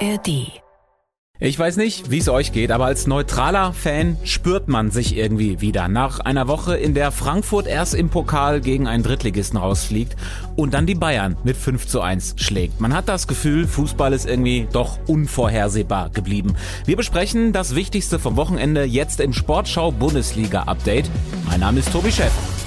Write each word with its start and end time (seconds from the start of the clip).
ARD 0.00 0.60
ich 1.38 1.58
weiß 1.58 1.76
nicht, 1.76 2.10
wie 2.10 2.16
es 2.16 2.30
euch 2.30 2.52
geht, 2.52 2.72
aber 2.72 2.86
als 2.86 3.06
neutraler 3.06 3.74
Fan 3.74 4.16
spürt 4.24 4.68
man 4.68 4.90
sich 4.90 5.18
irgendwie 5.18 5.60
wieder. 5.60 5.86
Nach 5.86 6.18
einer 6.18 6.48
Woche, 6.48 6.78
in 6.78 6.94
der 6.94 7.12
Frankfurt 7.12 7.66
erst 7.66 7.94
im 7.94 8.08
Pokal 8.08 8.62
gegen 8.62 8.86
einen 8.86 9.02
Drittligisten 9.02 9.58
rausfliegt 9.58 10.16
und 10.56 10.72
dann 10.72 10.86
die 10.86 10.94
Bayern 10.94 11.36
mit 11.44 11.58
5 11.58 11.86
zu 11.86 12.00
1 12.00 12.36
schlägt. 12.38 12.80
Man 12.80 12.94
hat 12.94 13.10
das 13.10 13.28
Gefühl, 13.28 13.66
Fußball 13.66 14.14
ist 14.14 14.26
irgendwie 14.26 14.66
doch 14.72 14.98
unvorhersehbar 15.06 16.08
geblieben. 16.08 16.56
Wir 16.86 16.96
besprechen 16.96 17.52
das 17.52 17.74
Wichtigste 17.74 18.18
vom 18.18 18.36
Wochenende 18.36 18.84
jetzt 18.84 19.20
im 19.20 19.34
Sportschau 19.34 19.92
Bundesliga 19.92 20.62
Update. 20.62 21.10
Mein 21.46 21.60
Name 21.60 21.80
ist 21.80 21.92
Tobi 21.92 22.12
Schäfer. 22.12 22.65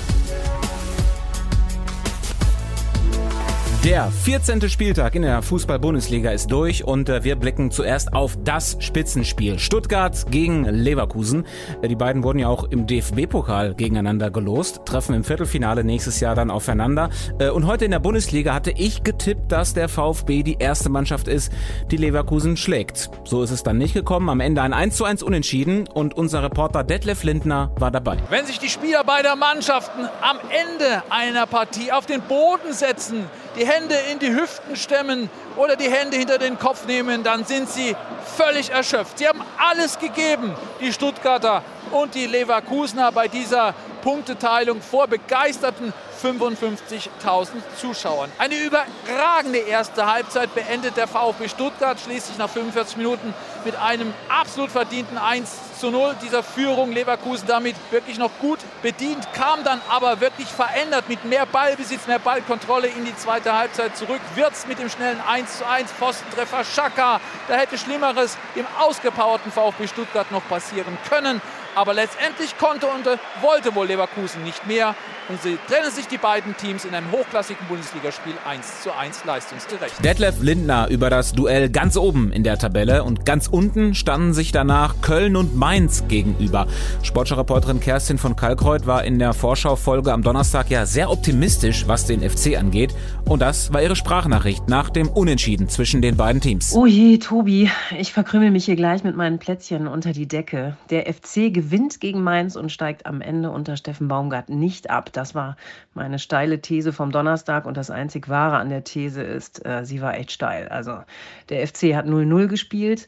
Der 3.85 4.11
14. 4.11 4.67
Spieltag 4.69 5.15
in 5.15 5.21
der 5.21 5.41
Fußball-Bundesliga 5.41 6.31
ist 6.31 6.51
durch 6.51 6.83
und 6.83 7.07
äh, 7.07 7.23
wir 7.23 7.37
blicken 7.37 7.71
zuerst 7.71 8.11
auf 8.11 8.37
das 8.43 8.75
Spitzenspiel. 8.81 9.57
Stuttgart 9.57 10.25
gegen 10.29 10.65
Leverkusen. 10.65 11.45
Äh, 11.81 11.87
die 11.87 11.95
beiden 11.95 12.21
wurden 12.23 12.39
ja 12.39 12.49
auch 12.49 12.65
im 12.65 12.87
DFB-Pokal 12.87 13.75
gegeneinander 13.75 14.31
gelost, 14.31 14.81
treffen 14.83 15.15
im 15.15 15.23
Viertelfinale 15.23 15.85
nächstes 15.85 16.19
Jahr 16.19 16.35
dann 16.35 16.51
aufeinander. 16.51 17.09
Äh, 17.39 17.51
und 17.51 17.67
heute 17.67 17.85
in 17.85 17.91
der 17.91 17.99
Bundesliga 17.99 18.53
hatte 18.53 18.71
ich 18.71 19.03
getippt, 19.03 19.49
dass 19.49 19.73
der 19.73 19.87
VfB 19.87 20.43
die 20.43 20.57
erste 20.59 20.89
Mannschaft 20.89 21.29
ist, 21.29 21.49
die 21.89 21.97
Leverkusen 21.97 22.57
schlägt. 22.57 23.09
So 23.23 23.43
ist 23.43 23.51
es 23.51 23.63
dann 23.63 23.77
nicht 23.77 23.93
gekommen. 23.93 24.27
Am 24.27 24.41
Ende 24.41 24.61
ein 24.61 24.73
1 24.73 24.97
zu 24.97 25.05
1 25.05 25.23
Unentschieden 25.23 25.87
und 25.87 26.17
unser 26.17 26.43
Reporter 26.43 26.83
Detlef 26.83 27.23
Lindner 27.23 27.71
war 27.77 27.91
dabei. 27.91 28.17
Wenn 28.29 28.45
sich 28.45 28.59
die 28.59 28.67
Spieler 28.67 29.05
beider 29.05 29.37
Mannschaften 29.37 30.01
am 30.21 30.37
Ende 30.49 31.01
einer 31.09 31.45
Partie 31.45 31.93
auf 31.93 32.05
den 32.05 32.19
Boden 32.19 32.73
setzen, 32.73 33.23
die 33.55 33.65
Hände 33.65 33.95
in 34.11 34.19
die 34.19 34.31
Hüften 34.31 34.75
stemmen 34.75 35.29
oder 35.55 35.75
die 35.75 35.89
Hände 35.89 36.17
hinter 36.17 36.37
den 36.37 36.57
Kopf 36.59 36.85
nehmen, 36.85 37.23
dann 37.23 37.45
sind 37.45 37.69
sie 37.69 37.95
völlig 38.37 38.69
erschöpft. 38.69 39.19
Sie 39.19 39.27
haben 39.27 39.41
alles 39.57 39.99
gegeben, 39.99 40.55
die 40.79 40.93
Stuttgarter 40.93 41.63
und 41.91 42.15
die 42.15 42.25
Leverkusener 42.25 43.11
bei 43.11 43.27
dieser 43.27 43.73
Punkteteilung 44.01 44.81
vor 44.81 45.07
begeisterten 45.07 45.93
55.000 46.21 47.47
Zuschauern. 47.79 48.29
Eine 48.37 48.55
überragende 48.55 49.59
erste 49.59 50.05
Halbzeit 50.05 50.53
beendet 50.53 50.97
der 50.97 51.07
VfB 51.07 51.47
Stuttgart 51.47 51.99
schließlich 51.99 52.37
nach 52.37 52.49
45 52.49 52.97
Minuten 52.97 53.33
mit 53.63 53.75
einem 53.77 54.13
absolut 54.27 54.69
verdienten 54.71 55.17
1 55.17 55.79
zu 55.79 55.91
0 55.91 56.15
dieser 56.21 56.43
Führung. 56.43 56.91
Leverkusen 56.91 57.47
damit 57.47 57.75
wirklich 57.91 58.17
noch 58.17 58.31
gut 58.39 58.59
bedient, 58.81 59.31
kam 59.33 59.63
dann 59.63 59.81
aber 59.89 60.19
wirklich 60.19 60.47
verändert 60.47 61.07
mit 61.07 61.23
mehr 61.25 61.45
Ballbesitz, 61.45 62.07
mehr 62.07 62.19
Ballkontrolle 62.19 62.87
in 62.87 63.05
die 63.05 63.15
zweite 63.15 63.57
Halbzeit 63.57 63.95
zurück. 63.95 64.21
Wirtz 64.35 64.65
mit 64.67 64.79
dem 64.79 64.89
schnellen 64.89 65.21
1 65.25 65.59
zu 65.59 65.67
1 65.67 65.91
Pfostentreffer 65.91 66.63
Schaka. 66.63 67.21
Da 67.47 67.55
hätte 67.55 67.77
Schlimmeres 67.77 68.37
dem 68.55 68.65
ausgepowerten 68.79 69.51
VfB 69.51 69.87
Stuttgart 69.87 70.31
noch 70.31 70.47
passieren 70.49 70.97
können. 71.09 71.41
Aber 71.75 71.93
letztendlich 71.93 72.57
konnte 72.57 72.87
und 72.87 73.05
wollte 73.41 73.73
wohl 73.75 73.87
Leverkusen 73.87 74.43
nicht 74.43 74.65
mehr. 74.67 74.95
Und 75.29 75.39
sie 75.43 75.59
trennen 75.67 75.91
sich 75.91 76.07
die 76.07 76.17
beiden 76.17 76.57
Teams 76.57 76.85
in 76.85 76.95
einem 76.95 77.11
hochklassigen 77.11 77.63
Bundesligaspiel 77.67 78.33
1 78.47 78.81
zu 78.81 78.91
1 78.91 79.25
leistungsgerecht. 79.25 80.03
Detlef 80.03 80.41
Lindner 80.41 80.87
über 80.89 81.11
das 81.11 81.33
Duell 81.33 81.69
ganz 81.69 81.97
oben 81.97 82.31
in 82.31 82.43
der 82.43 82.57
Tabelle 82.57 83.03
und 83.03 83.27
ganz 83.27 83.45
unten 83.45 83.93
standen 83.93 84.33
sich 84.33 84.51
danach 84.51 85.01
Köln 85.03 85.35
und 85.35 85.55
Mainz 85.55 86.07
gegenüber. 86.07 86.65
Sportschau-Reporterin 87.03 87.79
Kerstin 87.79 88.17
von 88.17 88.35
Kalkreuth 88.35 88.87
war 88.87 89.03
in 89.03 89.19
der 89.19 89.33
Vorschau-Folge 89.33 90.11
am 90.11 90.23
Donnerstag 90.23 90.71
ja 90.71 90.87
sehr 90.87 91.11
optimistisch, 91.11 91.87
was 91.87 92.07
den 92.07 92.27
FC 92.27 92.57
angeht. 92.57 92.95
Und 93.25 93.43
das 93.43 93.71
war 93.71 93.83
ihre 93.83 93.95
Sprachnachricht 93.95 94.67
nach 94.67 94.89
dem 94.89 95.09
Unentschieden 95.09 95.69
zwischen 95.69 96.01
den 96.01 96.17
beiden 96.17 96.41
Teams. 96.41 96.73
Oh 96.73 96.87
je, 96.87 97.19
Tobi, 97.19 97.69
ich 97.95 98.13
verkrümel 98.13 98.49
mich 98.49 98.65
hier 98.65 98.75
gleich 98.75 99.03
mit 99.03 99.15
meinen 99.15 99.37
Plätzchen 99.37 99.87
unter 99.87 100.11
die 100.11 100.27
Decke. 100.27 100.75
Der 100.89 101.05
FC 101.13 101.53
gewinnt 101.53 101.99
gegen 101.99 102.23
Mainz 102.23 102.55
und 102.55 102.71
steigt 102.71 103.05
am 103.05 103.21
Ende 103.21 103.51
unter 103.51 103.77
Steffen 103.77 104.07
Baumgart 104.07 104.49
nicht 104.49 104.89
ab. 104.89 105.11
Das 105.19 105.35
war 105.35 105.57
meine 105.93 106.17
steile 106.17 106.61
These 106.61 106.93
vom 106.93 107.11
Donnerstag 107.11 107.65
und 107.65 107.75
das 107.75 107.91
einzig 107.91 108.29
Wahre 108.29 108.55
an 108.55 108.69
der 108.69 108.85
These 108.85 109.21
ist, 109.21 109.65
äh, 109.65 109.85
sie 109.85 110.01
war 110.01 110.15
echt 110.15 110.31
steil. 110.31 110.69
Also 110.69 111.03
der 111.49 111.67
FC 111.67 111.93
hat 111.93 112.05
0-0 112.05 112.47
gespielt 112.47 113.05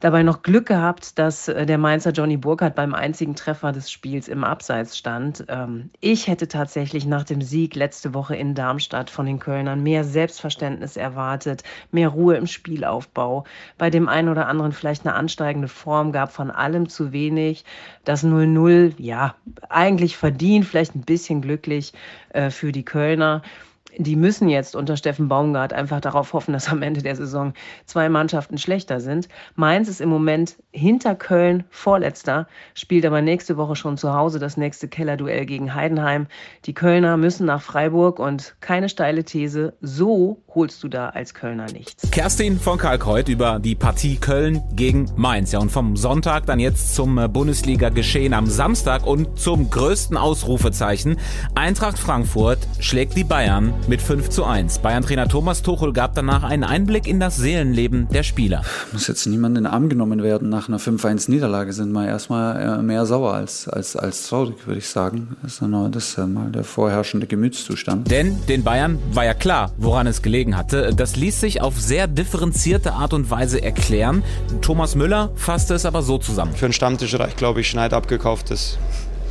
dabei 0.00 0.22
noch 0.22 0.42
Glück 0.42 0.66
gehabt, 0.66 1.18
dass 1.18 1.48
äh, 1.48 1.66
der 1.66 1.78
Mainzer 1.78 2.10
Johnny 2.10 2.36
Burkhardt 2.36 2.74
beim 2.74 2.94
einzigen 2.94 3.34
Treffer 3.34 3.72
des 3.72 3.90
Spiels 3.90 4.28
im 4.28 4.44
Abseits 4.44 4.96
stand. 4.96 5.44
Ähm, 5.48 5.90
ich 6.00 6.28
hätte 6.28 6.48
tatsächlich 6.48 7.06
nach 7.06 7.24
dem 7.24 7.42
Sieg 7.42 7.74
letzte 7.74 8.14
Woche 8.14 8.36
in 8.36 8.54
Darmstadt 8.54 9.10
von 9.10 9.26
den 9.26 9.38
Kölnern 9.38 9.82
mehr 9.82 10.04
Selbstverständnis 10.04 10.96
erwartet, 10.96 11.62
mehr 11.90 12.08
Ruhe 12.08 12.36
im 12.36 12.46
Spielaufbau. 12.46 13.44
Bei 13.78 13.90
dem 13.90 14.08
einen 14.08 14.28
oder 14.28 14.46
anderen 14.48 14.72
vielleicht 14.72 15.06
eine 15.06 15.14
ansteigende 15.14 15.68
Form 15.68 16.12
gab 16.12 16.32
von 16.32 16.50
allem 16.50 16.88
zu 16.88 17.12
wenig. 17.12 17.64
Das 18.04 18.24
0-0, 18.24 18.94
ja, 18.98 19.34
eigentlich 19.68 20.16
verdient, 20.16 20.66
vielleicht 20.66 20.94
ein 20.94 21.02
bisschen 21.02 21.40
glücklich 21.40 21.92
äh, 22.30 22.50
für 22.50 22.72
die 22.72 22.84
Kölner 22.84 23.42
die 23.98 24.16
müssen 24.16 24.48
jetzt 24.48 24.76
unter 24.76 24.96
Steffen 24.96 25.28
Baumgart 25.28 25.72
einfach 25.72 26.00
darauf 26.00 26.32
hoffen, 26.32 26.52
dass 26.52 26.68
am 26.68 26.82
Ende 26.82 27.02
der 27.02 27.16
Saison 27.16 27.52
zwei 27.86 28.08
Mannschaften 28.08 28.58
schlechter 28.58 29.00
sind. 29.00 29.28
Mainz 29.54 29.88
ist 29.88 30.00
im 30.00 30.08
Moment 30.08 30.56
hinter 30.70 31.14
Köln 31.14 31.64
vorletzter, 31.70 32.46
spielt 32.74 33.06
aber 33.06 33.22
nächste 33.22 33.56
Woche 33.56 33.76
schon 33.76 33.96
zu 33.96 34.14
Hause 34.14 34.38
das 34.38 34.56
nächste 34.56 34.88
Kellerduell 34.88 35.46
gegen 35.46 35.74
Heidenheim. 35.74 36.26
Die 36.64 36.74
Kölner 36.74 37.16
müssen 37.16 37.46
nach 37.46 37.62
Freiburg 37.62 38.18
und 38.18 38.56
keine 38.60 38.88
steile 38.88 39.24
These, 39.24 39.74
so 39.80 40.38
holst 40.54 40.82
du 40.82 40.88
da 40.88 41.10
als 41.10 41.34
Kölner 41.34 41.66
nichts. 41.72 42.10
Kerstin 42.10 42.58
von 42.58 42.78
Kalkreuth 42.78 43.28
über 43.28 43.58
die 43.58 43.74
Partie 43.74 44.16
Köln 44.16 44.62
gegen 44.74 45.10
Mainz. 45.16 45.52
Ja, 45.52 45.58
und 45.58 45.70
vom 45.70 45.96
Sonntag 45.96 46.46
dann 46.46 46.60
jetzt 46.60 46.94
zum 46.94 47.16
Bundesliga-Geschehen 47.32 48.34
am 48.34 48.46
Samstag 48.46 49.06
und 49.06 49.38
zum 49.38 49.70
größten 49.70 50.16
Ausrufezeichen. 50.16 51.16
Eintracht 51.54 51.98
Frankfurt 51.98 52.58
schlägt 52.78 53.16
die 53.16 53.24
Bayern 53.24 53.72
mit 53.88 54.00
5 54.00 54.30
zu 54.30 54.44
1. 54.44 54.78
Bayern-Trainer 54.78 55.28
Thomas 55.28 55.62
Tuchel 55.62 55.92
gab 55.92 56.14
danach 56.14 56.42
einen 56.42 56.64
Einblick 56.64 57.06
in 57.06 57.20
das 57.20 57.36
Seelenleben 57.36 58.08
der 58.08 58.22
Spieler. 58.22 58.62
Muss 58.92 59.06
jetzt 59.06 59.26
niemand 59.26 59.58
in 59.58 59.64
den 59.64 59.72
Arm 59.72 59.88
genommen 59.88 60.22
werden. 60.22 60.48
Nach 60.48 60.68
einer 60.68 60.78
5-1-Niederlage 60.78 61.72
sind 61.72 61.92
wir 61.92 62.06
erstmal 62.06 62.78
äh, 62.78 62.82
mehr 62.82 63.06
sauer 63.06 63.34
als, 63.34 63.68
als, 63.68 63.96
als 63.96 64.28
traurig, 64.28 64.66
würde 64.66 64.78
ich 64.78 64.88
sagen. 64.88 65.36
Das 65.42 65.54
ist, 65.54 65.62
nur, 65.62 65.88
das 65.88 66.08
ist 66.10 66.18
mal 66.18 66.50
der 66.50 66.64
vorherrschende 66.64 67.26
Gemütszustand. 67.26 68.10
Denn 68.10 68.38
den 68.46 68.64
Bayern 68.64 68.98
war 69.12 69.24
ja 69.24 69.34
klar, 69.34 69.72
woran 69.76 70.06
es 70.06 70.22
gelegen 70.22 70.56
hatte. 70.56 70.92
Das 70.94 71.16
ließ 71.16 71.40
sich 71.40 71.60
auf 71.60 71.80
sehr 71.80 72.06
differenzierte 72.06 72.92
Art 72.92 73.12
und 73.12 73.30
Weise 73.30 73.62
erklären. 73.62 74.22
Thomas 74.60 74.94
Müller 74.94 75.30
fasste 75.34 75.74
es 75.74 75.86
aber 75.86 76.02
so 76.02 76.18
zusammen. 76.18 76.54
Für 76.54 76.66
einen 76.66 76.72
Stammtisch 76.72 77.18
reicht, 77.18 77.36
glaube 77.36 77.60
ich, 77.60 77.68
Schneid 77.68 77.92
abgekauftes 77.92 78.78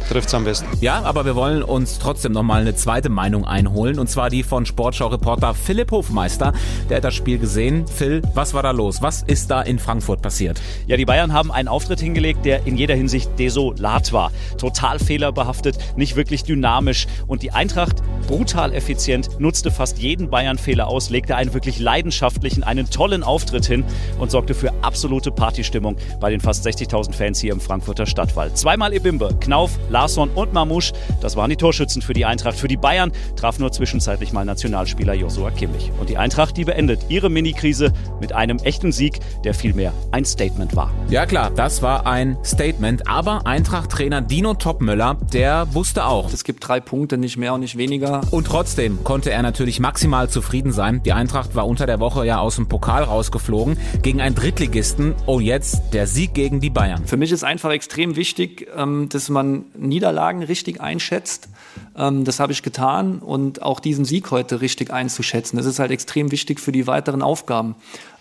trifft 0.10 0.28
es 0.28 0.34
am 0.34 0.44
besten. 0.44 0.68
Ja, 0.82 1.02
aber 1.04 1.26
wir 1.26 1.36
wollen 1.36 1.64
uns 1.64 2.00
trotzdem 2.00 2.32
nochmal 2.32 2.62
eine 2.62 2.76
zweite 2.76 3.10
Meinung 3.10 3.46
einholen 3.46 4.00
und 4.00 4.10
zwar 4.10 4.30
die 4.30 4.44
von 4.44 4.66
Sportschau-Reporter 4.66 5.54
Philipp 5.54 5.92
Hofmeister. 5.92 6.54
Der 6.90 6.98
hat 6.98 7.04
das 7.04 7.14
Spiel 7.14 7.38
gesehen. 7.38 7.86
Phil, 7.88 8.22
was 8.34 8.54
war 8.54 8.64
da 8.64 8.72
los? 8.72 9.02
Was 9.02 9.24
ist 9.24 9.52
da 9.52 9.62
in 9.62 9.80
Frankfurt 9.80 10.22
passiert? 10.22 10.62
Ja, 10.88 10.98
die 10.98 11.06
Bayern 11.06 11.34
haben 11.34 11.52
einen 11.52 11.68
Auftritt 11.68 12.00
hingelegt, 12.00 12.46
der 12.46 12.66
in 12.66 12.78
jeder 12.78 12.96
Hinsicht 12.96 13.30
desolat 13.40 14.14
war. 14.14 14.32
Total 14.58 15.00
fehlerbehaftet, 15.00 15.78
nicht 15.96 16.16
wirklich 16.16 16.44
dynamisch 16.44 17.08
und 17.28 17.44
die 17.44 17.52
Eintracht 17.52 18.02
brutal 18.28 18.74
effizient, 18.74 19.40
nutzte 19.40 19.72
fast 19.72 20.00
jeden 20.00 20.30
Bayern-Fehler 20.30 20.88
aus, 20.88 21.10
legte 21.10 21.36
einen 21.36 21.54
wirklich 21.54 21.80
leidenschaftlichen, 21.80 22.64
einen 22.64 22.90
tollen 22.90 23.24
Auftritt 23.24 23.66
hin 23.66 23.84
und 24.20 24.32
sorgte 24.32 24.54
für 24.54 24.74
absolute 24.82 25.32
Partystimmung 25.32 25.98
bei 26.20 26.30
den 26.30 26.40
fast 26.40 26.66
60.000 26.66 27.14
Fans 27.14 27.40
hier 27.40 27.54
im 27.54 27.60
Frankfurter 27.60 28.06
Stadtwald. 28.06 28.58
Zweimal 28.58 28.94
Ebimbe, 28.94 29.36
Knauf, 29.40 29.78
Larsson 29.94 30.30
und 30.34 30.54
Mamouche, 30.54 30.94
das 31.22 31.36
waren 31.36 31.52
die 31.52 31.56
Torschützen 31.56 32.02
für 32.02 32.14
die 32.14 32.26
Eintracht. 32.26 32.58
Für 32.58 32.68
die 32.68 32.78
Bayern 32.78 33.12
traf 33.36 33.60
nur 33.60 33.72
zwischenzeitlich 33.72 34.34
mal 34.34 34.44
Nationalspieler 34.44 35.14
Josua 35.14 35.52
Kimmich. 35.52 35.92
Und 36.00 36.10
die 36.10 36.18
Eintracht, 36.18 36.58
die 36.58 36.66
beendet 36.66 37.06
ihre 37.10 37.30
Mini-Krise 37.30 37.94
mit 38.20 38.34
einem 38.34 38.58
echten 38.58 38.92
Sieg, 38.92 39.20
der 39.44 39.54
vielmehr 39.54 39.94
ein 40.12 40.26
Statement 40.26 40.76
war. 40.76 40.92
Ja 41.10 41.28
klar, 41.28 41.52
das 41.52 41.84
war 41.84 42.08
ein 42.08 42.38
Statement, 42.44 43.08
aber 43.08 43.46
Eintracht-Trainer 43.46 44.22
Dino 44.22 44.56
Topmöller, 44.56 45.18
der 45.32 45.72
wusste 45.74 46.06
auch. 46.06 46.34
Es 46.34 46.44
gibt 46.44 46.68
drei 46.68 46.80
Punkte, 46.80 47.20
nicht 47.20 47.38
mehr 47.38 47.54
und 47.54 47.60
nicht 47.60 47.78
weniger. 47.78 48.22
Und 48.32 48.48
trotzdem 48.48 49.04
konnte 49.04 49.30
er 49.30 49.44
natürlich 49.44 49.80
maximal 49.80 50.28
zufrieden 50.28 50.72
sein. 50.72 51.04
Die 51.04 51.14
Eintracht 51.14 51.54
war 51.54 51.68
unter 51.68 51.86
der 51.86 52.00
Woche 52.00 52.26
ja 52.26 52.40
aus 52.40 52.56
dem 52.56 52.68
Pokal 52.68 53.04
rausgeflogen 53.04 53.78
gegen 54.02 54.22
einen 54.22 54.34
Drittligisten. 54.34 55.14
Oh, 55.28 55.40
jetzt 55.40 55.94
der 55.94 56.08
Sieg 56.08 56.34
gegen 56.34 56.62
die 56.62 56.72
Bayern. 56.72 57.06
Für 57.06 57.18
mich 57.18 57.32
ist 57.32 57.44
einfach 57.44 57.70
extrem 57.70 58.16
wichtig, 58.16 58.68
ähm, 58.76 59.08
dass 59.10 59.30
man 59.30 59.66
Niederlagen 59.88 60.44
richtig 60.44 60.82
einschätzt. 60.82 61.50
Ähm, 61.98 62.24
das 62.24 62.40
habe 62.40 62.52
ich 62.52 62.64
getan 62.64 63.20
und 63.20 63.62
auch 63.62 63.80
diesen 63.80 64.06
Sieg 64.06 64.32
heute 64.32 64.62
richtig 64.62 64.92
einzuschätzen. 64.92 65.58
Das 65.58 65.66
ist 65.66 65.80
halt 65.80 65.92
extrem 65.92 66.32
wichtig 66.32 66.60
für 66.60 66.72
die 66.72 66.88
weiteren 66.88 67.22
Aufgaben. 67.22 67.76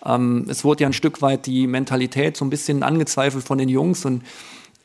Ähm, 0.05 0.45
es 0.49 0.63
wurde 0.63 0.83
ja 0.83 0.89
ein 0.89 0.93
Stück 0.93 1.21
weit 1.21 1.45
die 1.45 1.67
Mentalität 1.67 2.37
so 2.37 2.45
ein 2.45 2.49
bisschen 2.49 2.83
angezweifelt 2.83 3.43
von 3.43 3.57
den 3.57 3.69
Jungs 3.69 4.05
und 4.05 4.23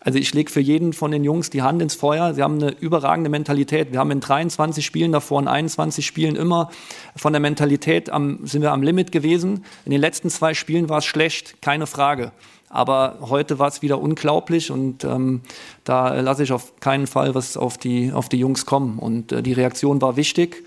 Also 0.00 0.18
ich 0.18 0.32
lege 0.32 0.50
für 0.50 0.60
jeden 0.60 0.92
von 0.92 1.10
den 1.10 1.24
Jungs 1.24 1.50
die 1.50 1.62
Hand 1.62 1.82
ins 1.82 1.96
Feuer. 1.96 2.32
Sie 2.32 2.42
haben 2.42 2.62
eine 2.62 2.70
überragende 2.70 3.28
Mentalität. 3.28 3.90
Wir 3.90 3.98
haben 3.98 4.12
in 4.12 4.20
23 4.20 4.86
Spielen 4.86 5.10
davor, 5.10 5.40
in 5.40 5.48
21 5.48 6.06
Spielen 6.06 6.36
immer 6.36 6.70
von 7.16 7.32
der 7.32 7.40
Mentalität 7.40 8.08
am, 8.08 8.46
sind 8.46 8.62
wir 8.62 8.70
am 8.70 8.82
Limit 8.82 9.10
gewesen. 9.10 9.64
In 9.84 9.90
den 9.90 10.00
letzten 10.00 10.30
zwei 10.30 10.54
Spielen 10.54 10.88
war 10.88 10.98
es 10.98 11.04
schlecht, 11.04 11.60
keine 11.62 11.86
Frage. 11.86 12.30
Aber 12.70 13.18
heute 13.20 13.58
war 13.58 13.68
es 13.68 13.82
wieder 13.82 14.00
unglaublich 14.00 14.70
und 14.70 15.04
ähm, 15.04 15.40
da 15.84 16.20
lasse 16.20 16.42
ich 16.42 16.52
auf 16.52 16.78
keinen 16.80 17.06
Fall 17.06 17.34
was 17.34 17.56
auf 17.56 17.78
die, 17.78 18.12
auf 18.12 18.28
die 18.28 18.38
Jungs 18.38 18.66
kommen. 18.66 18.98
Und 18.98 19.32
äh, 19.32 19.42
die 19.42 19.52
Reaktion 19.52 20.02
war 20.02 20.16
wichtig. 20.16 20.64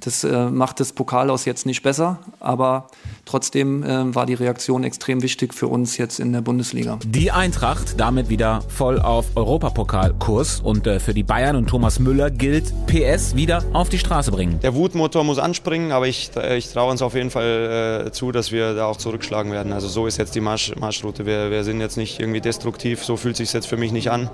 Das 0.00 0.24
äh, 0.24 0.50
macht 0.50 0.80
das 0.80 0.92
Pokal 0.92 1.30
aus 1.30 1.44
jetzt 1.44 1.66
nicht 1.66 1.82
besser, 1.82 2.18
aber 2.40 2.88
trotzdem 3.24 3.82
äh, 3.82 4.14
war 4.14 4.26
die 4.26 4.34
Reaktion 4.34 4.84
extrem 4.84 5.22
wichtig 5.22 5.54
für 5.54 5.68
uns 5.68 5.96
jetzt 5.96 6.20
in 6.20 6.32
der 6.32 6.40
Bundesliga. 6.40 6.98
Die 7.04 7.30
Eintracht 7.30 7.98
damit 7.98 8.28
wieder 8.28 8.62
voll 8.68 9.00
auf 9.00 9.26
Europapokalkurs 9.36 10.60
und 10.60 10.86
äh, 10.86 11.00
für 11.00 11.14
die 11.14 11.22
Bayern 11.22 11.56
und 11.56 11.68
Thomas 11.68 11.98
Müller 11.98 12.30
gilt 12.30 12.72
PS 12.86 13.36
wieder 13.36 13.64
auf 13.72 13.88
die 13.88 13.98
Straße 13.98 14.30
bringen. 14.30 14.60
Der 14.62 14.74
Wutmotor 14.74 15.24
muss 15.24 15.38
anspringen, 15.38 15.92
aber 15.92 16.08
ich, 16.08 16.30
ich 16.56 16.72
traue 16.72 16.90
uns 16.90 17.02
auf 17.02 17.14
jeden 17.14 17.30
Fall 17.30 18.06
äh, 18.06 18.12
zu, 18.12 18.32
dass 18.32 18.52
wir 18.52 18.74
da 18.74 18.86
auch 18.86 18.96
zurückschlagen 18.96 19.52
werden. 19.52 19.72
Also 19.72 19.88
so 19.88 20.06
ist 20.06 20.18
jetzt 20.18 20.34
die 20.34 20.40
Marsch, 20.40 20.74
Marschroute. 20.76 21.26
Wir, 21.26 21.50
wir 21.50 21.64
sind 21.64 21.80
jetzt 21.80 21.96
nicht 21.96 22.20
irgendwie 22.20 22.40
destruktiv, 22.40 23.04
so 23.04 23.16
fühlt 23.16 23.36
sich 23.36 23.52
jetzt 23.52 23.66
für 23.66 23.76
mich 23.76 23.92
nicht 23.92 24.10
an. 24.10 24.30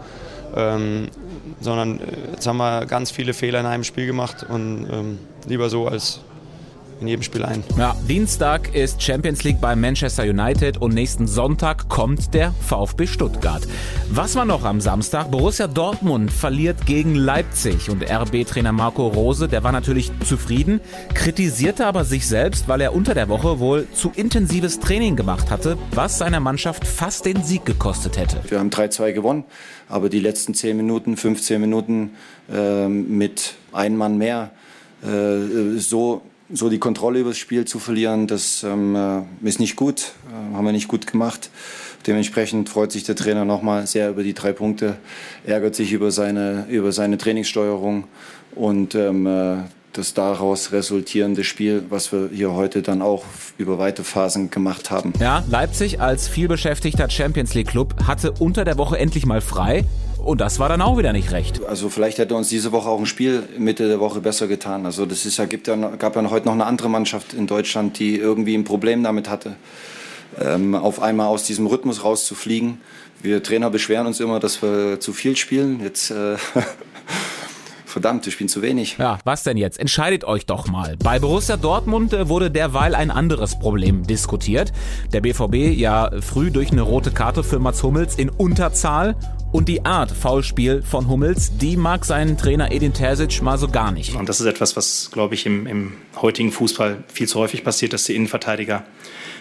Ähm, 0.55 1.09
sondern 1.61 2.01
äh, 2.01 2.33
jetzt 2.33 2.47
haben 2.47 2.59
wir 2.59 2.87
ganz 2.87 3.11
viele 3.11 3.35
Fehler 3.35 3.61
in 3.61 3.67
einem 3.67 3.85
Spiel 3.85 4.07
gemacht 4.07 4.45
und 4.49 4.87
ähm, 4.91 5.19
lieber 5.47 5.71
so 5.71 5.87
als 5.89 6.21
in 7.03 7.09
jedem 7.09 7.23
Spiel 7.23 7.45
ein. 7.45 7.63
Ja, 7.77 7.95
Dienstag 8.09 8.75
ist 8.75 9.03
Champions 9.03 9.45
League 9.45 9.61
bei 9.61 9.77
Manchester 9.77 10.23
United 10.23 10.79
und 10.79 10.95
nächsten 10.95 11.27
Sonntag 11.27 11.89
kommt 11.89 12.33
der 12.33 12.53
VfB 12.67 13.07
Stuttgart. 13.07 13.63
Was 14.09 14.37
war 14.37 14.45
noch 14.45 14.65
am 14.65 14.81
Samstag? 14.81 15.31
Borussia 15.31 15.67
Dortmund 15.67 16.31
verliert 16.31 16.87
gegen 16.87 17.15
Leipzig 17.15 17.91
und 17.91 18.09
RB-Trainer 18.09 18.73
Marco 18.73 19.09
Rose, 19.09 19.49
der 19.49 19.65
war 19.65 19.73
natürlich 19.73 20.11
zufrieden, 20.25 20.81
kritisierte 21.13 21.87
aber 21.87 22.05
sich 22.05 22.27
selbst, 22.27 22.69
weil 22.69 22.81
er 22.81 22.95
unter 22.95 23.15
der 23.15 23.29
Woche 23.29 23.59
wohl 23.59 23.87
zu 23.93 24.13
intensives 24.15 24.81
Training 24.81 25.17
gemacht 25.17 25.51
hatte, 25.51 25.77
was 25.91 26.19
seiner 26.19 26.41
Mannschaft 26.41 26.87
fast 26.87 27.27
den 27.27 27.43
Sieg 27.43 27.67
gekostet 27.67 28.17
hätte. 28.17 28.39
Wir 28.49 28.61
haben 28.61 28.71
3-2 28.71 29.13
gewonnen, 29.13 29.45
aber 29.89 30.09
die 30.09 30.21
letzten 30.21 30.55
10 30.55 30.77
Minuten, 30.77 31.17
15 31.17 31.61
Minuten 31.61 32.13
äh, 32.53 32.87
mit 32.87 33.55
einem 33.73 33.97
Mann 33.97 34.19
mehr 34.19 34.53
äh, 35.03 35.79
so 35.79 36.23
so 36.53 36.69
die 36.69 36.79
Kontrolle 36.79 37.21
über 37.21 37.31
das 37.31 37.39
Spiel 37.39 37.65
zu 37.65 37.79
verlieren, 37.79 38.27
das 38.27 38.63
ähm, 38.63 38.95
äh, 38.95 39.49
ist 39.49 39.61
nicht 39.61 39.77
gut, 39.77 40.13
äh, 40.29 40.55
haben 40.55 40.65
wir 40.65 40.73
nicht 40.73 40.89
gut 40.89 41.07
gemacht. 41.07 41.51
Dementsprechend 42.07 42.69
freut 42.69 42.93
sich 42.93 43.05
der 43.05 43.17
Trainer 43.17 43.45
nochmal 43.45 43.87
sehr 43.87 44.11
über 44.11 44.23
die 44.23 44.35
drei 44.35 44.53
Punkte, 44.53 44.97
ärgert 45.45 45.75
sich 45.75 45.93
über 45.93 46.11
seine, 46.11 46.67
über 46.69 46.93
seine 46.93 47.17
Trainingssteuerung 47.17 48.05
und 48.55 48.95
ähm, 48.95 49.27
äh, 49.27 49.57
das 49.93 50.15
daraus 50.15 50.73
resultierende 50.73 51.45
Spiel, 51.45 51.85
was 51.91 52.13
wir 52.13 52.31
hier 52.33 52.53
heute 52.53 52.83
dann 52.83 53.03
auch 53.03 53.25
über 53.59 53.79
weite 53.79 54.05
Phasen 54.05 54.51
gemacht 54.51 54.91
haben. 54.91 55.13
Ja, 55.21 55.45
Leipzig 55.49 56.01
als 56.01 56.29
vielbeschäftigter 56.29 57.11
Champions 57.11 57.55
League 57.55 57.69
Club 57.69 57.95
hatte 58.07 58.33
unter 58.33 58.65
der 58.65 58.79
Woche 58.79 58.99
endlich 58.99 59.27
mal 59.27 59.41
frei. 59.41 59.85
Und 60.23 60.41
das 60.41 60.59
war 60.59 60.69
dann 60.69 60.81
auch 60.81 60.99
wieder 60.99 61.13
nicht 61.13 61.33
recht. 61.33 61.65
Also 61.67 61.89
vielleicht 61.89 62.19
hätte 62.19 62.35
uns 62.35 62.49
diese 62.49 62.73
Woche 62.73 62.89
auch 62.89 62.99
ein 62.99 63.07
Spiel 63.07 63.43
Mitte 63.59 63.89
der 63.89 64.01
Woche 64.01 64.21
besser 64.21 64.47
getan. 64.47 64.87
Also 64.87 65.05
das 65.05 65.27
ist 65.27 65.37
ja, 65.37 65.47
gibt 65.47 65.67
ja, 65.67 65.77
gab 65.77 66.17
ja 66.17 66.31
heute 66.31 66.47
noch 66.47 66.53
eine 66.53 66.67
andere 66.67 66.89
Mannschaft 66.89 67.35
in 67.35 67.47
Deutschland, 67.47 67.99
die 67.99 68.17
irgendwie 68.17 68.55
ein 68.55 68.65
Problem 68.65 69.03
damit 69.03 69.29
hatte, 69.29 69.57
ähm, 70.41 70.75
auf 70.75 71.03
einmal 71.03 71.27
aus 71.27 71.45
diesem 71.45 71.67
Rhythmus 71.67 72.05
rauszufliegen. 72.05 72.81
Wir 73.21 73.43
Trainer 73.43 73.71
beschweren 73.71 74.07
uns 74.07 74.21
immer, 74.21 74.41
dass 74.41 74.63
wir 74.63 75.01
zu 75.01 75.13
viel 75.13 75.37
spielen. 75.37 75.81
Jetzt 75.81 76.11
äh, 76.11 76.37
verdammt, 77.85 78.25
wir 78.25 78.33
spielen 78.33 78.49
zu 78.49 78.63
wenig. 78.63 78.97
Ja, 78.99 79.19
was 79.25 79.43
denn 79.43 79.57
jetzt? 79.57 79.79
Entscheidet 79.79 80.25
euch 80.25 80.47
doch 80.47 80.69
mal. 80.69 80.97
Bei 81.03 81.19
Borussia 81.19 81.57
Dortmund 81.57 82.13
äh, 82.13 82.29
wurde 82.29 82.51
derweil 82.51 82.95
ein 82.95 83.11
anderes 83.11 83.59
Problem 83.59 84.05
diskutiert. 84.05 84.73
Der 85.13 85.21
BVB 85.21 85.77
ja 85.77 86.11
früh 86.21 86.51
durch 86.51 86.71
eine 86.71 86.83
rote 86.83 87.11
Karte 87.11 87.43
für 87.43 87.59
Mats 87.59 87.83
Hummels 87.83 88.17
in 88.17 88.31
Unterzahl 88.31 89.17
und 89.53 89.69
die 89.69 89.85
Art 89.85 90.11
Foulspiel 90.11 90.83
von 90.83 91.09
Hummels, 91.09 91.57
die 91.59 91.77
mag 91.77 92.05
seinen 92.05 92.39
Trainer 92.39 92.73
Edin 92.73 92.95
Terzic 92.95 93.43
mal 93.43 93.59
so 93.59 93.69
gar 93.69 93.93
nicht. 93.93 94.17
Und 94.17 94.29
das 94.29 94.41
ist 94.41 94.47
etwas, 94.47 94.77
was, 94.77 95.11
glaube 95.13 95.35
ich, 95.35 95.47
im, 95.47 95.67
im 95.67 95.93
heutigen 96.17 96.51
Fußball 96.51 97.05
viel 97.09 97.29
zu 97.29 97.39
häufig 97.39 97.63
passiert, 97.63 97.93
dass 97.93 98.05
die 98.05 98.17
Innenverteidiger 98.17 98.85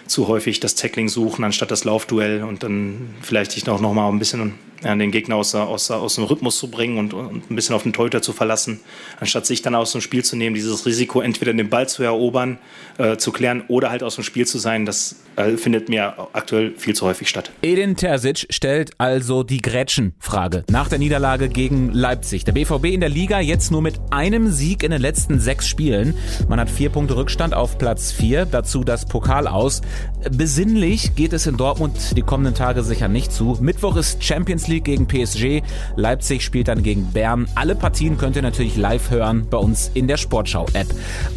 zu 0.06 0.28
häufig 0.28 0.60
das 0.60 0.74
Tackling 0.74 1.08
suchen, 1.08 1.44
anstatt 1.44 1.70
das 1.70 1.84
Laufduell 1.84 2.42
und 2.42 2.62
dann 2.62 3.14
vielleicht 3.22 3.52
sich 3.52 3.68
auch 3.68 3.80
noch 3.80 3.94
mal 3.94 4.08
ein 4.08 4.18
bisschen 4.18 4.54
ja, 4.84 4.94
den 4.94 5.10
Gegner 5.10 5.36
aus, 5.36 5.54
aus, 5.54 5.90
aus 5.90 6.16
dem 6.16 6.24
Rhythmus 6.24 6.58
zu 6.58 6.68
bringen 6.68 6.98
und, 6.98 7.14
und 7.14 7.50
ein 7.50 7.54
bisschen 7.54 7.74
auf 7.74 7.84
den 7.84 7.92
Torhüter 7.92 8.20
zu 8.20 8.32
verlassen, 8.32 8.80
anstatt 9.20 9.46
sich 9.46 9.62
dann 9.62 9.74
aus 9.74 9.92
dem 9.92 10.00
Spiel 10.00 10.24
zu 10.24 10.36
nehmen, 10.36 10.54
dieses 10.54 10.86
Risiko 10.86 11.20
entweder 11.20 11.52
den 11.52 11.68
Ball 11.70 11.88
zu 11.88 12.02
erobern, 12.02 12.58
äh, 12.98 13.16
zu 13.16 13.32
klären 13.32 13.64
oder 13.68 13.90
halt 13.90 14.02
aus 14.02 14.16
dem 14.16 14.24
Spiel 14.24 14.46
zu 14.46 14.58
sein, 14.58 14.84
das 14.84 15.16
äh, 15.36 15.56
findet 15.56 15.88
mir 15.88 16.28
aktuell 16.32 16.72
viel 16.76 16.94
zu 16.94 17.06
häufig 17.06 17.28
statt. 17.28 17.52
Edin 17.62 17.96
Terzic 17.96 18.46
stellt 18.50 18.90
also 18.98 19.44
die 19.44 19.62
Gretchen-Frage 20.02 20.64
nach 20.70 20.88
der 20.88 20.98
Niederlage 20.98 21.48
gegen 21.48 21.92
Leipzig. 21.92 22.44
Der 22.44 22.52
BVB 22.52 22.86
in 22.86 23.00
der 23.00 23.08
Liga 23.08 23.40
jetzt 23.40 23.70
nur 23.70 23.82
mit 23.82 24.00
einem 24.10 24.50
Sieg 24.50 24.82
in 24.82 24.90
den 24.90 25.00
letzten 25.00 25.38
sechs 25.38 25.68
Spielen. 25.68 26.14
Man 26.48 26.58
hat 26.58 26.70
vier 26.70 26.90
Punkte 26.90 27.16
Rückstand 27.16 27.54
auf 27.54 27.78
Platz 27.78 28.10
vier, 28.10 28.46
dazu 28.46 28.84
das 28.84 29.04
Pokal 29.04 29.46
aus. 29.46 29.82
Besinnlich 30.30 31.14
geht 31.14 31.32
es 31.32 31.46
in 31.46 31.56
Dortmund 31.56 32.16
die 32.16 32.22
kommenden 32.22 32.54
Tage 32.54 32.82
sicher 32.82 33.08
nicht 33.08 33.32
zu. 33.32 33.58
Mittwoch 33.60 33.96
ist 33.96 34.24
Champions 34.24 34.68
League 34.68 34.84
gegen 34.84 35.06
PSG. 35.06 35.62
Leipzig 35.96 36.42
spielt 36.42 36.68
dann 36.68 36.82
gegen 36.82 37.12
Bern. 37.12 37.46
Alle 37.54 37.74
Partien 37.74 38.16
könnt 38.18 38.36
ihr 38.36 38.42
natürlich 38.42 38.76
live 38.76 39.10
hören 39.10 39.46
bei 39.48 39.58
uns 39.58 39.90
in 39.94 40.08
der 40.08 40.16
Sportschau-App. 40.16 40.86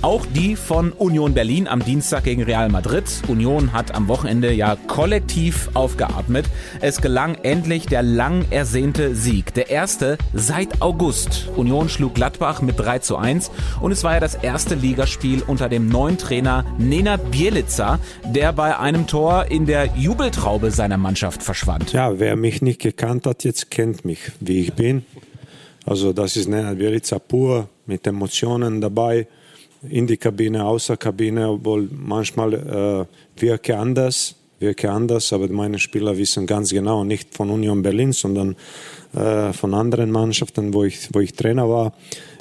Auch 0.02 0.26
die 0.26 0.56
von 0.56 0.92
Union 0.92 1.34
Berlin 1.34 1.68
am 1.68 1.84
Dienstag 1.84 2.24
gegen 2.24 2.44
Real 2.44 2.70
Madrid. 2.70 3.04
Union 3.28 3.74
hat 3.74 3.94
am 3.94 4.08
Wochenende 4.08 4.52
ja 4.54 4.78
kollektiv 4.88 5.70
aufgeatmet. 5.74 6.46
Es 6.82 7.02
gelang 7.02 7.36
endlich 7.44 7.86
der 7.86 8.04
lang 8.04 8.46
ersehnte 8.56 9.16
Sieg. 9.16 9.54
Der 9.54 9.70
erste 9.70 10.18
seit 10.34 10.82
August. 10.82 11.50
Union 11.58 11.90
schlug 11.90 12.16
Gladbach 12.16 12.62
mit 12.62 12.80
3 12.80 13.00
zu 13.00 13.18
1 13.18 13.52
und 13.82 13.92
es 13.92 14.06
war 14.06 14.14
ja 14.14 14.22
das 14.22 14.36
erste 14.36 14.76
Ligaspiel 14.76 15.44
unter 15.46 15.68
dem 15.68 15.90
neuen 15.90 16.18
Trainer 16.18 16.64
Nenad 16.78 17.32
Bielica, 17.32 18.00
der 18.24 18.54
bei 18.54 18.80
einem 18.80 19.08
Tor 19.08 19.48
in 19.50 19.66
der 19.66 19.88
Jubeltraube 19.98 20.72
seiner 20.72 20.98
Mannschaft 20.98 21.44
verschwand. 21.44 21.92
Ja, 21.92 22.18
wer 22.18 22.38
mich 22.38 22.62
nicht 22.62 22.82
gekannt 22.82 23.28
hat, 23.28 23.44
jetzt 23.44 23.70
kennt 23.70 24.06
mich, 24.06 24.32
wie 24.40 24.62
ich 24.62 24.74
bin. 24.74 25.06
Also 25.86 26.14
das 26.14 26.38
ist 26.38 26.48
Nenad 26.48 26.78
Bielica 26.78 27.20
pur, 27.20 27.68
mit 27.86 28.08
Emotionen 28.08 28.80
dabei, 28.80 29.28
in 29.90 30.08
die 30.08 30.18
Kabine, 30.18 30.64
außer 30.64 30.96
Kabine, 30.96 31.50
obwohl 31.50 31.90
manchmal 31.92 32.54
äh, 32.54 33.42
wirke 33.42 33.78
anders, 33.78 34.36
wirke 34.60 34.92
anders, 34.92 35.34
aber 35.34 35.48
meine 35.50 35.80
Spieler 35.80 36.18
wissen 36.18 36.46
ganz 36.46 36.72
genau, 36.72 37.04
nicht 37.04 37.36
von 37.36 37.50
Union 37.50 37.82
Berlin, 37.82 38.14
sondern 38.14 38.56
äh, 39.14 39.54
von 39.54 39.74
anderen 39.74 40.12
Mannschaften, 40.12 40.74
wo 40.74 40.84
ich, 40.84 41.10
wo 41.14 41.20
ich 41.20 41.34
Trainer 41.34 41.70
war, 41.70 41.94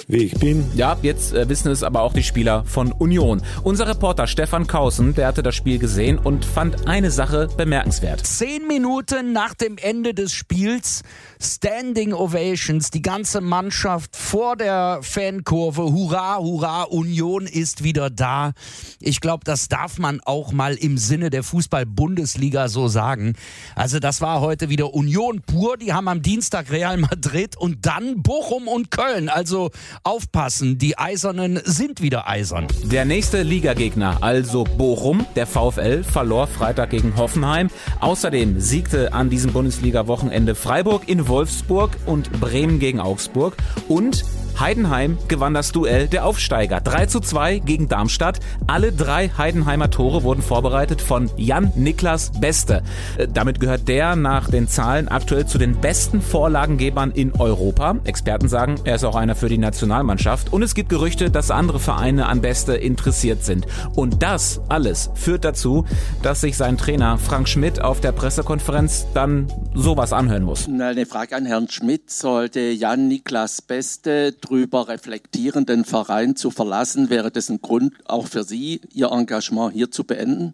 wie 0.07 0.23
ich 0.23 0.33
bin. 0.35 0.65
Ja, 0.75 0.97
jetzt 1.01 1.33
äh, 1.33 1.49
wissen 1.49 1.71
es 1.71 1.83
aber 1.83 2.01
auch 2.01 2.13
die 2.13 2.23
Spieler 2.23 2.63
von 2.65 2.91
Union. 2.91 3.41
Unser 3.63 3.87
Reporter 3.87 4.27
Stefan 4.27 4.67
Kausen, 4.67 5.15
der 5.15 5.27
hatte 5.27 5.41
das 5.41 5.55
Spiel 5.55 5.79
gesehen 5.79 6.17
und 6.17 6.45
fand 6.45 6.87
eine 6.87 7.11
Sache 7.11 7.47
bemerkenswert. 7.57 8.25
Zehn 8.25 8.67
Minuten 8.67 9.33
nach 9.33 9.53
dem 9.53 9.77
Ende 9.77 10.13
des 10.13 10.33
Spiels, 10.33 11.01
Standing 11.41 12.13
Ovations, 12.13 12.91
die 12.91 13.01
ganze 13.01 13.41
Mannschaft 13.41 14.15
vor 14.15 14.55
der 14.55 14.99
Fankurve. 15.01 15.83
Hurra, 15.83 16.37
hurra, 16.37 16.83
Union 16.83 17.47
ist 17.47 17.83
wieder 17.83 18.09
da. 18.09 18.53
Ich 18.99 19.21
glaube, 19.21 19.43
das 19.43 19.67
darf 19.67 19.97
man 19.97 20.21
auch 20.21 20.51
mal 20.51 20.75
im 20.75 20.97
Sinne 20.97 21.29
der 21.29 21.43
Fußball-Bundesliga 21.43 22.67
so 22.67 22.87
sagen. 22.87 23.33
Also 23.75 23.99
das 23.99 24.21
war 24.21 24.41
heute 24.41 24.69
wieder 24.69 24.93
Union 24.93 25.41
pur. 25.41 25.77
Die 25.77 25.93
haben 25.93 26.07
am 26.07 26.21
Dienstag 26.21 26.71
Real 26.71 26.97
Madrid 26.97 27.57
und 27.57 27.85
dann 27.85 28.21
Bochum 28.21 28.67
und 28.67 28.91
Köln. 28.91 29.29
Also 29.29 29.71
aufpassen, 30.03 30.77
die 30.77 30.97
Eisernen 30.97 31.59
sind 31.63 32.01
wieder 32.01 32.27
eisern. 32.27 32.67
Der 32.83 33.05
nächste 33.05 33.43
Ligagegner, 33.43 34.17
also 34.21 34.63
Bochum, 34.63 35.25
der 35.35 35.47
VfL, 35.47 36.03
verlor 36.03 36.47
Freitag 36.47 36.91
gegen 36.91 37.17
Hoffenheim. 37.17 37.69
Außerdem 37.99 38.59
siegte 38.59 39.13
an 39.13 39.29
diesem 39.29 39.53
Bundesliga-Wochenende 39.53 40.55
Freiburg 40.55 41.07
in 41.07 41.27
Wolfsburg 41.27 41.91
und 42.05 42.31
Bremen 42.39 42.79
gegen 42.79 42.99
Augsburg. 42.99 43.55
Und 43.87 44.23
Heidenheim 44.59 45.17
gewann 45.27 45.53
das 45.53 45.71
Duell 45.71 46.07
der 46.07 46.25
Aufsteiger. 46.25 46.79
3 46.81 47.07
zu 47.07 47.19
2 47.19 47.59
gegen 47.59 47.89
Darmstadt. 47.89 48.39
Alle 48.67 48.91
drei 48.91 49.29
Heidenheimer 49.29 49.89
Tore 49.89 50.23
wurden 50.23 50.41
vorbereitet 50.41 51.01
von 51.01 51.29
Jan 51.37 51.71
Niklas 51.75 52.31
Beste. 52.39 52.83
Äh, 53.17 53.27
damit 53.27 53.59
gehört 53.59 53.87
der 53.87 54.15
nach 54.15 54.49
den 54.49 54.67
Zahlen 54.67 55.07
aktuell 55.07 55.45
zu 55.45 55.57
den 55.57 55.75
besten 55.81 56.21
Vorlagengebern 56.21 57.11
in 57.11 57.33
Europa. 57.33 57.97
Experten 58.05 58.47
sagen, 58.47 58.75
er 58.83 58.95
ist 58.95 59.03
auch 59.03 59.15
einer 59.15 59.35
für 59.35 59.49
die 59.49 59.57
Nationalmannschaft. 59.57 60.53
Und 60.53 60.63
es 60.63 60.75
gibt 60.75 60.89
Gerüchte, 60.89 61.29
dass 61.29 61.51
andere 61.51 61.79
Vereine 61.79 62.27
an 62.27 62.41
Beste 62.41 62.75
interessiert 62.75 63.43
sind. 63.43 63.65
Und 63.95 64.23
das 64.23 64.61
alles 64.69 65.09
führt 65.15 65.45
dazu, 65.45 65.85
dass 66.21 66.41
sich 66.41 66.57
sein 66.57 66.77
Trainer 66.77 67.17
Frank 67.17 67.49
Schmidt 67.49 67.81
auf 67.81 67.99
der 68.01 68.11
Pressekonferenz 68.11 69.07
dann 69.13 69.47
sowas 69.73 70.13
anhören 70.13 70.43
muss. 70.43 70.67
Eine 70.67 71.05
Frage 71.05 71.35
an 71.35 71.45
Herrn 71.45 71.67
Schmidt. 71.69 72.09
Sollte 72.09 72.59
Jan 72.59 73.07
Niklas 73.07 73.61
Beste 73.61 74.33
drüber 74.45 74.87
reflektieren, 74.87 75.65
den 75.65 75.85
Verein 75.85 76.35
zu 76.35 76.51
verlassen? 76.51 77.09
Wäre 77.09 77.31
das 77.31 77.49
ein 77.49 77.61
Grund 77.61 77.93
auch 78.05 78.27
für 78.27 78.43
Sie, 78.43 78.81
Ihr 78.93 79.11
Engagement 79.11 79.73
hier 79.73 79.91
zu 79.91 80.03
beenden? 80.03 80.53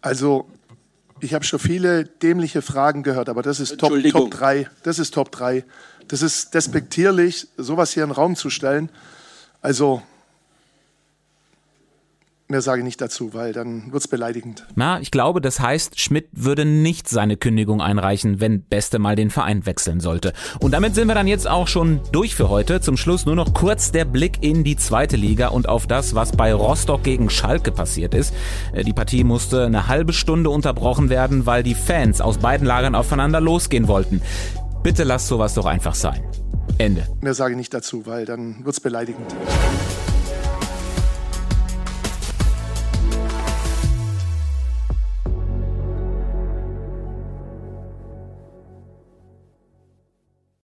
Also, 0.00 0.48
ich 1.20 1.34
habe 1.34 1.44
schon 1.44 1.60
viele 1.60 2.04
dämliche 2.04 2.62
Fragen 2.62 3.02
gehört, 3.02 3.28
aber 3.28 3.42
das 3.42 3.60
ist 3.60 3.78
Top, 3.78 3.92
Top 4.10 4.30
3. 4.30 4.68
Das 4.82 4.98
ist 4.98 5.14
Top 5.14 5.30
3. 5.30 5.64
Das 6.08 6.22
ist 6.22 6.54
despektierlich, 6.54 7.46
sowas 7.56 7.92
hier 7.92 8.02
in 8.02 8.10
den 8.10 8.16
Raum 8.16 8.34
zu 8.34 8.50
stellen. 8.50 8.88
Also, 9.60 10.02
Mehr 12.52 12.60
sage 12.60 12.80
ich 12.80 12.84
nicht 12.84 13.00
dazu, 13.00 13.32
weil 13.32 13.54
dann 13.54 13.94
wird 13.94 14.02
es 14.02 14.08
beleidigend. 14.08 14.66
Na, 14.74 15.00
ich 15.00 15.10
glaube, 15.10 15.40
das 15.40 15.58
heißt, 15.58 15.98
Schmidt 15.98 16.28
würde 16.32 16.66
nicht 16.66 17.08
seine 17.08 17.38
Kündigung 17.38 17.80
einreichen, 17.80 18.42
wenn 18.42 18.60
Beste 18.60 18.98
mal 18.98 19.16
den 19.16 19.30
Verein 19.30 19.64
wechseln 19.64 20.00
sollte. 20.00 20.34
Und 20.60 20.72
damit 20.72 20.94
sind 20.94 21.08
wir 21.08 21.14
dann 21.14 21.26
jetzt 21.26 21.48
auch 21.48 21.66
schon 21.66 22.00
durch 22.12 22.34
für 22.34 22.50
heute. 22.50 22.82
Zum 22.82 22.98
Schluss 22.98 23.24
nur 23.24 23.36
noch 23.36 23.54
kurz 23.54 23.90
der 23.90 24.04
Blick 24.04 24.42
in 24.42 24.64
die 24.64 24.76
zweite 24.76 25.16
Liga 25.16 25.48
und 25.48 25.66
auf 25.66 25.86
das, 25.86 26.14
was 26.14 26.32
bei 26.32 26.52
Rostock 26.52 27.02
gegen 27.04 27.30
Schalke 27.30 27.72
passiert 27.72 28.12
ist. 28.12 28.34
Äh, 28.74 28.84
die 28.84 28.92
Partie 28.92 29.24
musste 29.24 29.64
eine 29.64 29.88
halbe 29.88 30.12
Stunde 30.12 30.50
unterbrochen 30.50 31.08
werden, 31.08 31.46
weil 31.46 31.62
die 31.62 31.74
Fans 31.74 32.20
aus 32.20 32.36
beiden 32.36 32.66
Lagern 32.66 32.94
aufeinander 32.94 33.40
losgehen 33.40 33.88
wollten. 33.88 34.20
Bitte 34.82 35.04
lasst 35.04 35.28
sowas 35.28 35.54
doch 35.54 35.64
einfach 35.64 35.94
sein. 35.94 36.22
Ende. 36.76 37.06
Mehr 37.22 37.32
sage 37.32 37.52
ich 37.52 37.56
nicht 37.56 37.72
dazu, 37.72 38.04
weil 38.04 38.26
dann 38.26 38.62
wird 38.62 38.74
es 38.74 38.80
beleidigend. 38.80 39.34